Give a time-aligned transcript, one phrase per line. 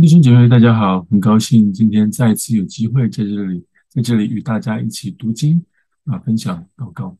[0.00, 5.60] 弟兄姐妹，大家好，很高兴今天再次有机会在这里，在这里与大家一起读经
[6.04, 7.16] 啊，分享祷告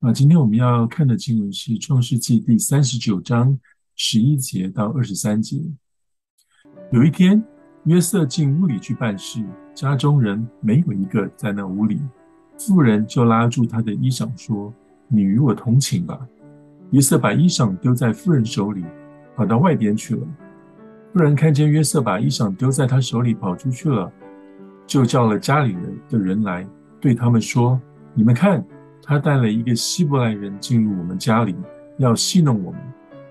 [0.00, 0.10] 啊。
[0.10, 3.58] 今天我们要看的经文是《创世记》第三十九章
[3.94, 5.62] 十一节到二十三节。
[6.92, 7.44] 有一天，
[7.84, 12.00] 约瑟进屋里去办事，家中人没有一个在那屋里，
[12.58, 14.72] 妇人就拉住他的衣裳说
[15.08, 16.26] ：“你与我同寝吧。”
[16.92, 18.82] 约瑟把衣裳丢在妇人手里，
[19.36, 20.26] 跑到外边去了。
[21.16, 24.12] 妇人看见约瑟把衣裳丢在他手里跑出去了，
[24.86, 26.68] 就叫了家里人的人来，
[27.00, 27.80] 对他们说
[28.12, 28.62] ：“你们看，
[29.02, 31.56] 他带了一个希伯来人进入我们家里，
[31.96, 32.78] 要戏弄我们。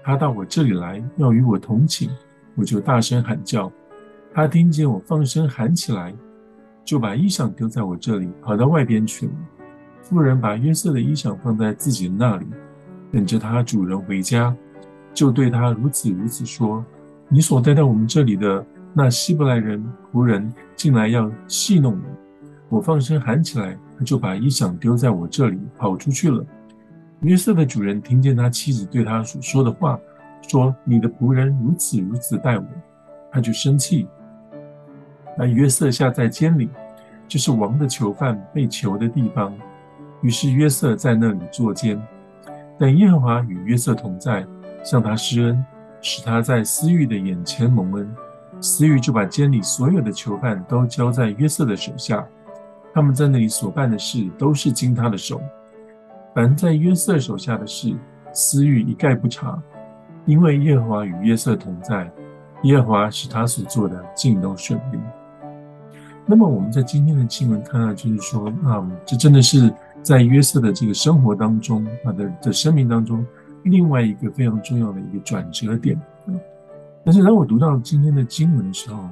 [0.03, 2.09] 他到我这里来，要与我同寝，
[2.55, 3.71] 我就大声喊叫。
[4.33, 6.11] 他听见我放声喊起来，
[6.83, 9.33] 就把衣裳丢在我这里，跑到外边去了。
[10.01, 12.47] 妇人把约瑟的衣裳放在自己那里，
[13.11, 14.55] 等着他主人回家，
[15.13, 16.83] 就对他如此如此说。”
[17.27, 22.03] 你所带到我们这里的那希伯来人仆人进来要戏弄你，
[22.69, 26.43] 我放声喊起来，他就把衣裳丢在我这里，跑出去了。
[27.21, 29.99] 约瑟的主人听见他妻子对他所说的话，
[30.47, 32.65] 说：“你的仆人如此如此待我。”
[33.31, 34.07] 他就生气。
[35.37, 36.69] 那约瑟下在监里，
[37.27, 39.53] 就是王的囚犯被囚的地方。
[40.21, 42.01] 于是约瑟在那里坐监，
[42.79, 44.45] 但耶和华与约瑟同在，
[44.83, 45.65] 向他施恩。
[46.07, 48.15] 使他在私欲的眼前蒙恩，
[48.61, 52.23] 私欲就把监里所有的囚犯都交在约瑟的手下，
[52.93, 55.41] 他们在那里所办的事都是经他的手。
[56.35, 57.91] 凡在约瑟手下的事，
[58.31, 59.59] 私欲一概不查，
[60.27, 62.07] 因为耶和华与约瑟同在，
[62.61, 64.99] 耶和华使他所做的尽都顺利。
[66.23, 73.25] 那么我们在今天的经文看到，就是说，啊，这真的是在约瑟的这个生活当中，他的的生命当中。
[73.65, 75.99] 另外一个非常重要的一个转折点，
[77.03, 79.09] 但是当我读到今天的经文的时候，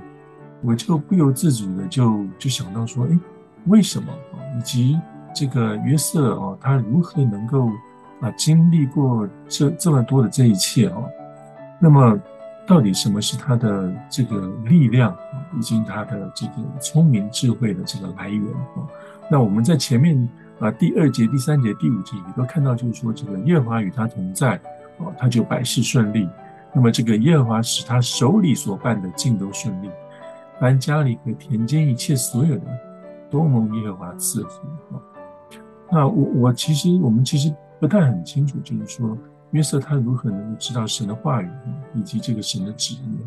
[0.61, 3.19] 我就不由自主的就就想到说，哎，
[3.65, 4.37] 为什么啊？
[4.55, 4.99] 以及
[5.33, 7.67] 这个约瑟啊，他如何能够
[8.21, 10.97] 啊经历过这这么多的这一切啊？
[11.81, 12.19] 那么，
[12.67, 15.15] 到底什么是他的这个力量，
[15.57, 18.85] 以及他的这个聪明智慧的这个来源啊？
[19.31, 20.29] 那我们在前面。
[20.63, 24.55] 啊，第二节、第三节、第五节也都看到，就是说这个耶和华与他同在，
[24.97, 26.29] 啊，他就百事顺利。
[26.73, 29.89] 那么这个耶和华使他手里所办的尽都顺利，
[30.61, 32.65] 凡家里和田间一切所有的，
[33.29, 34.95] 都蒙耶和华赐福。
[34.95, 35.01] 啊，
[35.91, 39.17] 那我我其实我们其实不太很清楚，就是说
[39.51, 41.49] 约瑟他如何能够知道神的话语，
[41.93, 43.19] 以及这个神的旨意。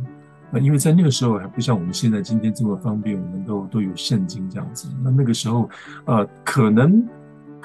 [0.52, 4.88] 啊，因为在那个时候还不像我们现在今天这么方便，我们都都有圣经这样子。
[5.04, 5.68] 那那个时候，
[6.06, 7.06] 呃，可能。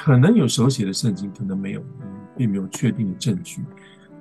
[0.04, 1.82] 可能有手写的圣经，可能没有，
[2.36, 3.62] 并没有确定的证据。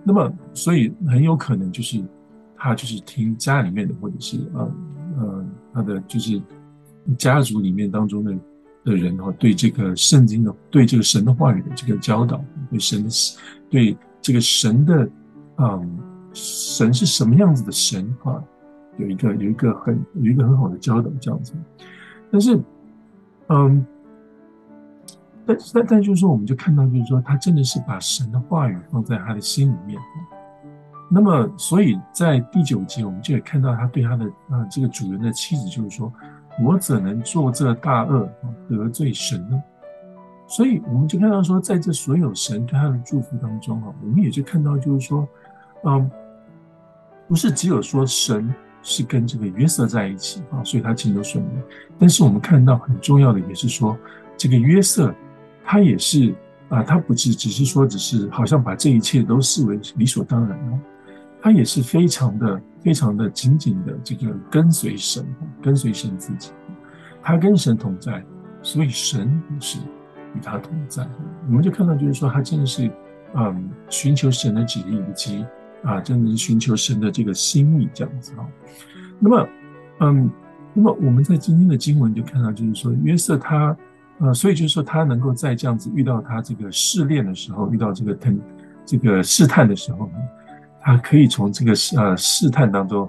[0.05, 2.05] 那么，所以很有可能就是
[2.55, 4.75] 他就是听家里面的，或者是呃
[5.19, 6.39] 呃他的就是
[7.17, 8.37] 家族里面当中的
[8.85, 13.09] 的人哈，对这个圣经的，对这个神的话语的这个教导，对神的
[13.71, 15.11] 对这个神的
[15.57, 15.99] 嗯
[16.35, 18.45] 神是什么样子的神哈，
[18.99, 21.55] 有一个有一个很有一个很好的教导这样子。
[22.31, 22.61] 但是
[23.49, 23.87] 嗯。
[25.51, 30.01] 但但但就是说，我们就看到，就是说，他真的是把神的话语放在他的心里面。
[31.11, 36.13] 那么，所以在第九节，我们就也看到他对他的啊这个主人的妻子，就是说，
[36.63, 38.29] 我怎能做这大恶
[38.69, 39.61] 得罪神呢？
[40.47, 45.27] 所以，我们就看到说，在这所有神对他的祝福当中啊，我们也就看到，就是说，
[45.85, 46.09] 嗯，
[47.27, 51.49] 不是只有说神是跟这个约瑟在一起啊，所以他尽都顺利。
[51.99, 53.99] 但是我们看到很重要的也是说，
[54.37, 55.13] 这个约瑟。
[55.71, 56.35] 他也是
[56.69, 60.81] 啊，他不是只是说，只是好像把这一切都视为理所当然了。
[61.41, 65.25] 他也是非常的、非常的紧紧的这个跟随神，
[65.63, 66.51] 跟随神自己。
[67.23, 68.21] 他跟神同在，
[68.63, 69.79] 所以神也是
[70.35, 71.09] 与他同在。
[71.47, 72.91] 我们就看到，就是说，他真的是
[73.37, 75.47] 嗯，寻求神的旨意，以及
[75.85, 78.45] 啊，真的是寻求神的这个心意这样子哈。
[79.21, 79.49] 那么，
[80.01, 80.29] 嗯，
[80.75, 83.77] 那么我们在今天的经文就看到，就是说，约瑟他。
[84.23, 88.39] 呃，所以就是说，他能够在这样子遇到他这个试炼的时候，遇到这个腾
[88.85, 90.11] 这个试探的时候，
[90.79, 93.09] 他可以从这个呃试探当中，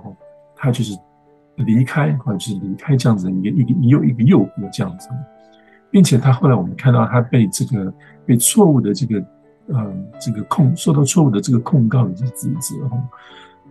[0.55, 0.97] 他就是
[1.57, 5.09] 离开，或者是离开这样子一个一个一又一个诱惑这样子，
[5.89, 7.93] 并且他后来我们看到他被这个
[8.25, 9.19] 被错误的这个
[9.67, 12.89] 呃这个控受到错误的这个控告以及指责，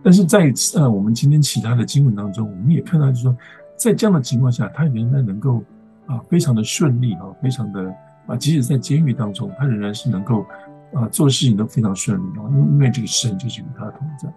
[0.03, 3.35] 但是在呃我们今天其他的经文当中，我们也看到就是说，
[3.75, 5.63] 在这样的情况下，他仍然能够。
[6.11, 7.95] 啊，非常的顺利啊，非常的
[8.27, 10.45] 啊，即使在监狱当中，他仍然是能够
[10.93, 14.27] 啊，做事情都非常顺利啊，因为因为这个神就是与他同在，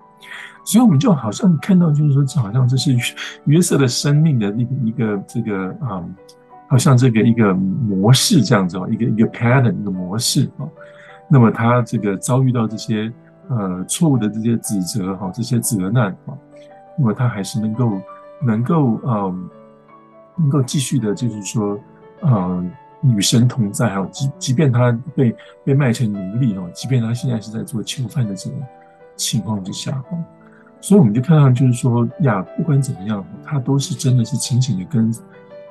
[0.64, 2.96] 所以我们就好像看到，就是说，这好像这是
[3.46, 6.04] 约瑟的生命的一个一个这个啊、
[6.68, 10.66] 好像这个一个模式这样子哦，一个一个 pattern 一个模式啊。
[11.28, 13.12] 那么他这个遭遇到这些
[13.48, 16.38] 呃错误的这些指责哈，这些责难啊，
[16.96, 18.00] 那么他还是能够
[18.42, 19.50] 能够嗯，
[20.36, 21.78] 能够继续的，就是说
[22.20, 22.64] 呃。
[23.14, 28.58] 与神同在哈，即即便他被被卖成奴隶哦，即便他现在是在做囚犯的这种
[29.14, 30.16] 情况之下哈，
[30.80, 35.14] 所以我们就看到就是说呀，不管怎么样，他都是真的是紧紧的跟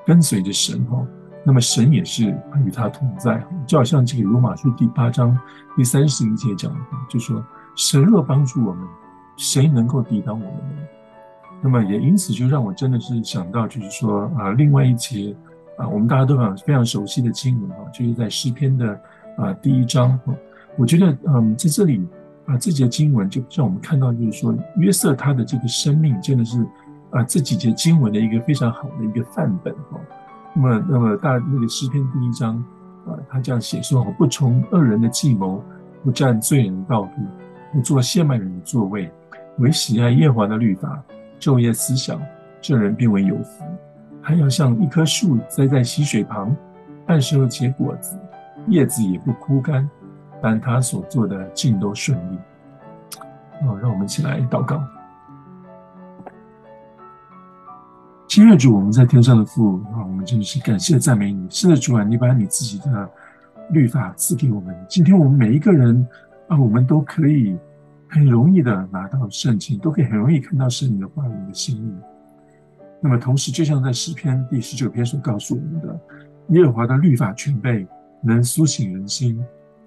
[0.06, 1.04] 跟随着神哈。
[1.44, 2.26] 那么神也是
[2.64, 5.36] 与他同在，就好像这个罗马书第八章
[5.76, 7.44] 第三十一节讲的，就说
[7.76, 8.88] 神若帮助我们，
[9.38, 10.82] 谁能够抵挡我们呢？
[11.64, 15.36] 那么也因此就让我真的是想到，就是说啊，另外一节。
[15.76, 19.02] 啊，我们大家都很非常熟悉的经文啊，就是在诗篇的
[19.38, 20.20] 啊第一章。
[20.78, 22.08] 我觉得，嗯，在这里
[22.46, 26.64] 啊，这节经文就让我们看到，就是说约瑟他的这个生命真的是
[27.10, 30.00] 啊这几节经文的一个非常好的一个范本哈。
[30.54, 32.56] 那么，那么大那个诗篇第一章
[33.08, 35.60] 啊，他这样写说：不从恶人的计谋，
[36.04, 37.10] 不站罪人的道路，
[37.74, 39.12] 不坐亵慢人的座位，
[39.58, 41.04] 唯喜爱耶和华的律法，
[41.44, 42.22] 昼夜思想，
[42.62, 43.66] 这人便为有福。
[44.22, 46.56] 还要像一棵树栽在溪水旁，
[47.08, 48.18] 按时候结果子，
[48.68, 49.90] 叶子也不枯干，
[50.42, 52.38] 但他所做的尽都顺利。
[53.68, 54.82] 哦，让我们一起来祷告。
[58.26, 61.46] 亲爱主，我们在天上的父啊，我们真的是感谢赞美你。
[61.50, 63.10] 是的，主啊，你把你自己的
[63.72, 64.74] 律法赐给我们。
[64.88, 66.08] 今天我们每一个人
[66.48, 67.60] 啊，我们都可以
[68.14, 71.94] 很容易的拿到圣经，都可以很容易看到神你的话语的心意。
[73.02, 76.00] 那么，同时，就像在诗篇第十九篇所告诉我们的，
[76.50, 77.88] 耶和华的律法全备，
[78.22, 79.36] 能苏醒人心；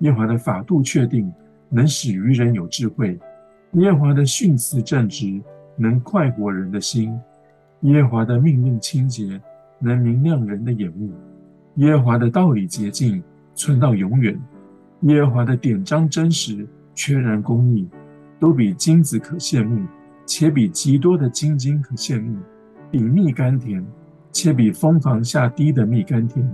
[0.00, 1.32] 耶和华的法度确定，
[1.68, 3.16] 能使愚人有智慧；
[3.74, 5.40] 耶和华的训词正直，
[5.76, 7.16] 能快活人的心；
[7.82, 9.40] 耶和华的命令清洁，
[9.78, 11.08] 能明亮人的眼目；
[11.76, 13.22] 耶和华的道理洁净，
[13.54, 14.34] 存到永远；
[15.02, 17.88] 耶和华的典章真实，全然公义，
[18.38, 19.86] 都比金子可羡慕，
[20.24, 22.38] 且比极多的金金可羡慕。
[22.88, 23.84] 比蜜甘甜，
[24.30, 26.48] 且比蜂房下滴的蜜甘甜。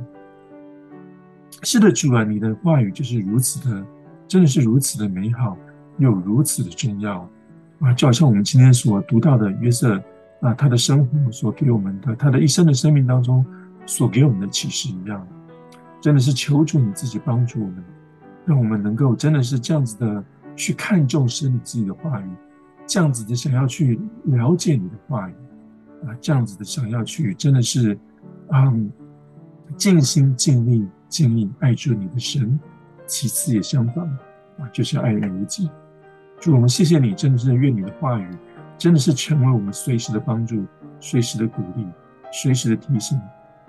[1.63, 3.87] 是的，主啊，你的话语就是如此的，
[4.27, 5.57] 真的是如此的美好，
[5.99, 7.29] 又如此的重要
[7.81, 7.93] 啊！
[7.93, 10.03] 就好像我们今天所读到的约瑟
[10.41, 13.45] 啊，他的生活所给我们的，他的一生的生命当中
[13.85, 15.25] 所给我们的启示一样，
[16.01, 17.85] 真的是求主你自己帮助我们，
[18.47, 20.25] 让我们能够真的是这样子的
[20.57, 22.29] 去看重神你自己的话语，
[22.87, 25.35] 这样子的想要去了解你的话语。
[26.05, 27.97] 啊，这样子的想要去，真的是，
[28.53, 28.91] 嗯，
[29.77, 32.59] 尽心尽力尽力爱着你的神，
[33.07, 34.05] 其次也相反，
[34.59, 35.71] 啊，就是要爱人如己。
[36.41, 38.29] 主，我们谢谢你，真的是愿你的话语，
[38.77, 40.65] 真的是成为我们随时的帮助，
[40.99, 41.87] 随时的鼓励，
[42.33, 43.17] 随时的提醒，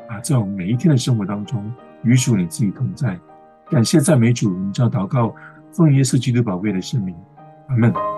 [0.10, 1.72] 啊，在我们每一天的生活当中，
[2.02, 3.20] 与主你自己同在。
[3.70, 5.36] 感谢赞美主，我们这样祷告，
[5.74, 7.16] 奉耶稣基督宝贵的圣名，
[7.68, 8.13] 阿门。